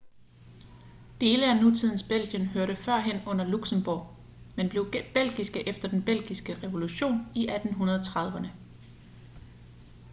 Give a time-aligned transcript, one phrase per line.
[1.21, 4.15] dele af nutidens belgien hørte førhen under luxembourg
[4.57, 8.47] men blev belgiske efter den belgiske revolution i 1830'erne